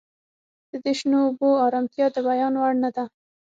[0.69, 3.03] د دې شنو اوبو ارامتیا د بیان وړ نه ده